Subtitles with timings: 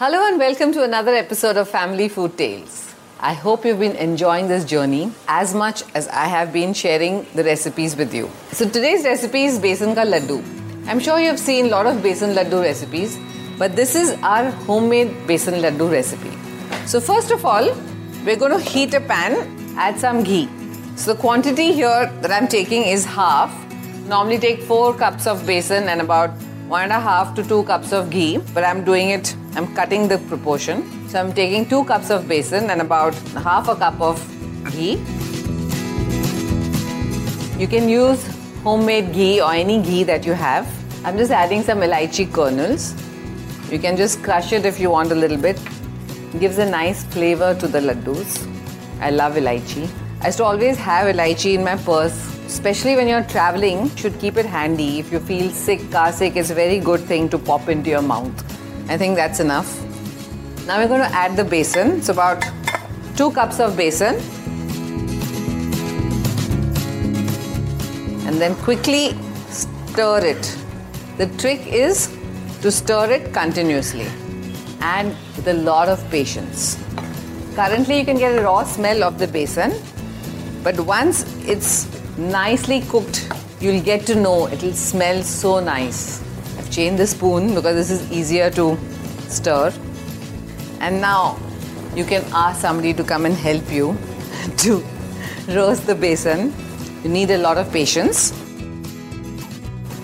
[0.00, 2.94] Hello and welcome to another episode of Family Food Tales.
[3.20, 7.44] I hope you've been enjoying this journey as much as I have been sharing the
[7.44, 8.30] recipes with you.
[8.52, 10.38] So today's recipe is besan ka laddu.
[10.88, 13.18] I'm sure you've seen a lot of besan laddu recipes,
[13.58, 16.32] but this is our homemade besan laddu recipe.
[16.86, 17.68] So first of all,
[18.24, 19.36] we're going to heat a pan,
[19.76, 20.48] add some ghee.
[20.96, 23.52] So the quantity here that I'm taking is half.
[24.06, 26.30] Normally take 4 cups of besan and about
[26.68, 30.08] one and a half to two cups of ghee, but I'm doing it, I'm cutting
[30.08, 31.08] the proportion.
[31.08, 33.14] So I'm taking two cups of besan and about
[33.48, 34.18] half a cup of
[34.72, 34.94] ghee.
[37.58, 38.26] You can use
[38.62, 40.66] homemade ghee or any ghee that you have.
[41.04, 42.94] I'm just adding some elaichi kernels.
[43.70, 45.60] You can just crush it if you want a little bit.
[46.34, 48.46] It gives a nice flavor to the laddus.
[49.00, 49.88] I love elaichi.
[50.20, 54.36] I used to always have elaichi in my purse especially when you're traveling, should keep
[54.36, 54.98] it handy.
[54.98, 58.02] If you feel sick, car sick, it's a very good thing to pop into your
[58.02, 58.59] mouth.
[58.90, 59.68] I think that's enough.
[60.66, 61.98] Now we're going to add the besan.
[61.98, 62.44] It's about
[63.16, 64.16] two cups of besan.
[68.26, 69.14] And then quickly
[69.48, 70.56] stir it.
[71.18, 72.08] The trick is
[72.62, 74.08] to stir it continuously
[74.80, 76.76] and with a lot of patience.
[77.54, 79.72] Currently, you can get a raw smell of the besan,
[80.64, 81.86] but once it's
[82.18, 86.24] nicely cooked, you'll get to know it'll smell so nice.
[86.78, 88.78] I've the spoon because this is easier to
[89.28, 89.72] stir.
[90.80, 91.36] And now
[91.96, 93.98] you can ask somebody to come and help you
[94.58, 94.84] to
[95.48, 96.52] roast the besan.
[97.02, 98.30] You need a lot of patience.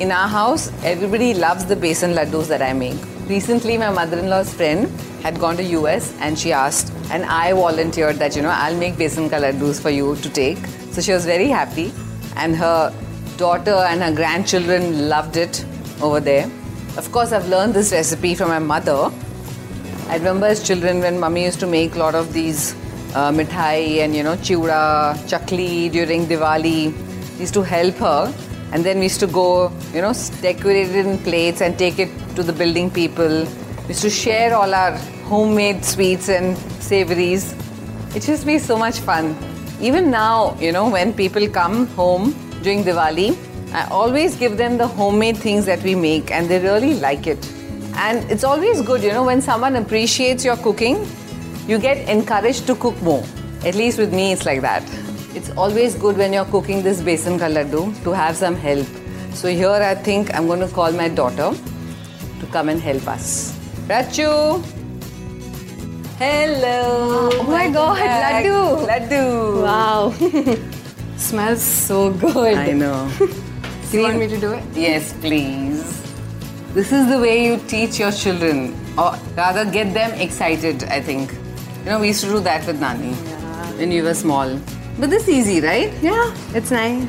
[0.00, 2.98] In our house, everybody loves the besan laddus that I make.
[3.28, 4.90] Recently, my mother-in-law's friend
[5.22, 8.94] had gone to US and she asked, and I volunteered that, you know, I'll make
[8.94, 10.58] besan ka laddus for you to take.
[10.90, 11.92] So she was very happy,
[12.34, 12.92] and her
[13.36, 15.64] daughter and her grandchildren loved it
[16.00, 16.50] over there.
[16.96, 19.10] Of course, I've learned this recipe from my mother.
[20.08, 22.74] I remember as children when mummy used to make a lot of these
[23.14, 26.92] uh, mithai and you know chiura, chakli during Diwali.
[27.38, 28.34] Used to help her,
[28.72, 32.10] and then we used to go, you know, decorate it in plates and take it
[32.34, 33.44] to the building people.
[33.82, 34.92] We used to share all our
[35.30, 37.54] homemade sweets and savories.
[38.16, 39.36] It used to be so much fun.
[39.80, 43.36] Even now, you know, when people come home during Diwali,
[43.72, 47.38] I always give them the homemade things that we make and they really like it.
[47.96, 51.06] And it's always good, you know, when someone appreciates your cooking,
[51.66, 53.24] you get encouraged to cook more.
[53.64, 54.82] At least with me, it's like that.
[55.34, 58.86] It's always good when you're cooking this besan ka laddu to have some help.
[59.34, 61.50] So here I think I'm going to call my daughter
[62.40, 63.54] to come and help us.
[63.86, 64.62] Rachu!
[66.18, 67.30] Hello!
[67.34, 68.86] Oh my god, laddu!
[68.86, 69.62] Laddu!
[69.62, 70.14] Wow.
[71.16, 72.56] Smells so good.
[72.56, 73.10] I know.
[73.90, 74.62] Do you want me to do it?
[74.74, 75.82] Yes, please.
[76.74, 81.32] This is the way you teach your children, or rather, get them excited, I think.
[81.84, 83.14] You know, we used to do that with Nani
[83.78, 84.60] when we were small.
[84.98, 85.90] But this is easy, right?
[86.02, 87.06] Yeah, it's nice.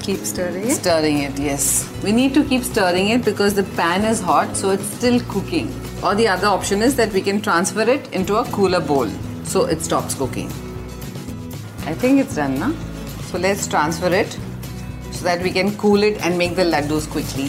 [0.00, 0.74] Keep stirring it.
[0.76, 1.90] Stirring it, yes.
[2.04, 5.74] We need to keep stirring it because the pan is hot, so it's still cooking.
[6.04, 9.08] Or the other option is that we can transfer it into a cooler bowl
[9.42, 10.46] so it stops cooking.
[11.84, 12.72] I think it's done, na?
[13.22, 14.38] So let's transfer it
[15.22, 17.44] so that we can cool it and make the laddus quickly.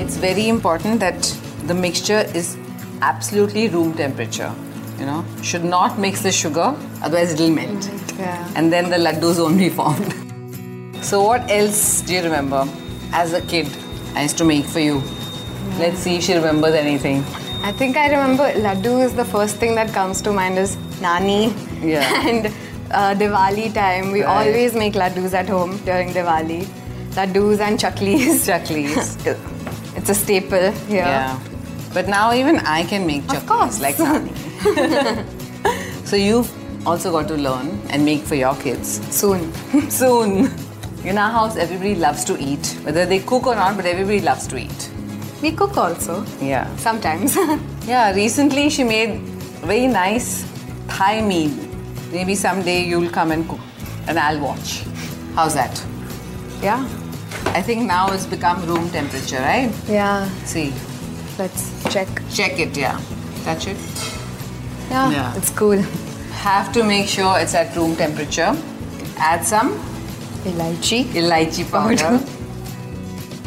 [0.00, 1.22] It's very important that
[1.66, 2.56] the mixture is
[3.02, 4.54] absolutely room temperature.
[5.00, 7.90] You know, should not mix the sugar, otherwise it'll melt.
[8.16, 8.52] Yeah.
[8.54, 10.14] And then the laddus won't be formed.
[11.04, 12.68] so what else do you remember
[13.12, 13.66] as a kid
[14.14, 15.02] I used to make for you?
[15.80, 17.24] Let's see if she remembers anything.
[17.64, 21.52] I think I remember laddu is the first thing that comes to mind is nani.
[21.82, 22.28] Yeah.
[22.28, 22.54] and
[22.94, 24.46] uh, Diwali time, we Right.
[24.48, 26.60] always make laddus at home during Diwali.
[27.18, 28.44] Laddus and chaklis.
[28.50, 29.36] Chaklis.
[29.96, 31.04] It's a staple here.
[31.04, 31.38] Yeah.
[31.92, 33.80] But now even I can make chaklis course.
[33.80, 34.32] like Nani.
[36.04, 36.50] so you've
[36.86, 39.00] also got to learn and make for your kids.
[39.14, 39.52] Soon.
[39.90, 40.50] Soon.
[41.04, 42.66] In our house, everybody loves to eat.
[42.82, 44.90] Whether they cook or not, but everybody loves to eat.
[45.42, 46.24] we cook also.
[46.40, 46.74] Yeah.
[46.76, 47.36] Sometimes.
[47.86, 49.18] Yeah, recently she made
[49.70, 50.28] very nice
[50.88, 51.50] Thai meal.
[52.14, 53.60] Maybe someday you'll come and cook
[54.06, 54.82] and I'll watch.
[55.34, 55.84] How's that?
[56.62, 56.82] yeah.
[57.46, 59.70] I think now it's become room temperature, right?
[59.88, 60.28] Yeah.
[60.44, 60.72] See,
[61.38, 61.62] Let's
[61.92, 62.08] check.
[62.32, 63.00] check it, yeah.
[63.44, 63.76] Touch it.
[64.90, 65.10] Yeah.
[65.10, 65.36] Yeah.
[65.36, 65.78] It's cool.
[66.44, 68.56] Have to make sure it's at room temperature.
[69.18, 69.72] Add some
[70.44, 71.04] Elaichi.
[71.20, 72.18] elaichi powder,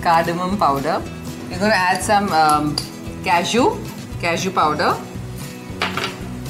[0.01, 1.01] cardamom powder.
[1.49, 2.75] You're going to add some um,
[3.23, 3.77] cashew,
[4.21, 4.95] cashew powder,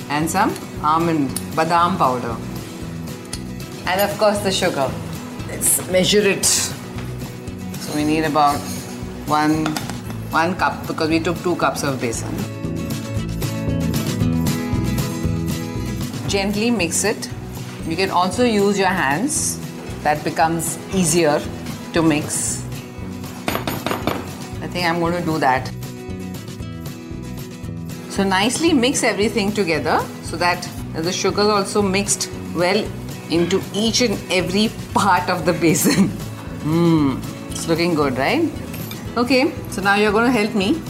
[0.10, 0.54] and some
[0.84, 2.36] almond, badam powder.
[3.88, 4.92] And of course the sugar.
[5.48, 6.45] Let's measure it.
[6.45, 8.59] So we need about
[9.25, 9.65] one
[10.30, 12.36] one cup because we took two cups of besan.
[16.27, 17.30] Gently mix it.
[17.88, 19.60] You can also use your hands.
[20.03, 21.42] That becomes easier
[21.94, 22.63] to mix.
[24.62, 25.71] I think I'm going to do that.
[28.18, 32.84] So nicely mix everything together so that the sugar is also mixed well
[33.30, 36.08] into each and every part of the besan.
[36.64, 37.22] Mmm,
[37.52, 38.50] it's looking good, right?
[39.16, 40.81] Okay, so now you're going to help me.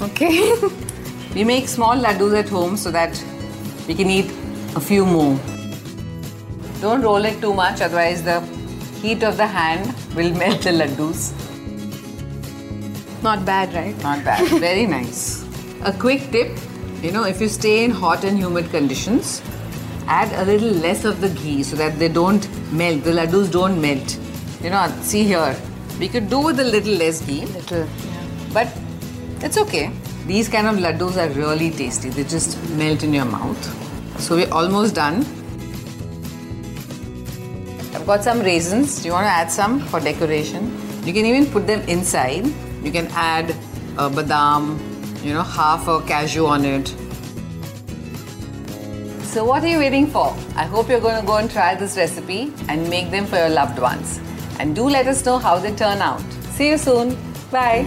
[0.00, 0.54] Okay.
[1.36, 3.22] We make small laddus at home so that
[3.86, 4.32] we can eat
[4.74, 5.38] a few more.
[6.80, 8.40] Don't roll it too much, otherwise, the
[9.00, 11.30] heat of the hand will melt the laddus.
[13.22, 13.96] Not bad, right?
[14.02, 14.48] Not bad.
[14.58, 15.46] Very nice.
[15.84, 16.58] A quick tip
[17.02, 19.42] you know, if you stay in hot and humid conditions,
[20.06, 23.80] add a little less of the ghee so that they don't melt, the laddus don't
[23.80, 24.18] melt.
[24.62, 25.56] You know, see here,
[25.98, 27.44] we could do with a little less ghee.
[27.46, 28.26] Little, yeah.
[28.52, 28.72] But
[29.40, 29.90] it's okay.
[30.26, 32.08] These kind of laddus are really tasty.
[32.08, 34.20] They just melt in your mouth.
[34.20, 35.26] So we're almost done.
[37.94, 39.02] I've got some raisins.
[39.02, 40.72] Do you want to add some for decoration?
[41.04, 42.46] You can even put them inside.
[42.84, 43.50] You can add
[43.98, 44.78] a badam,
[45.22, 46.88] you know, half a cashew on it.
[49.32, 50.36] So what are you waiting for?
[50.56, 53.48] I hope you're going to go and try this recipe and make them for your
[53.48, 54.20] loved ones.
[54.58, 56.22] And do let us know how they turn out.
[56.50, 57.16] See you soon.
[57.50, 57.86] Bye.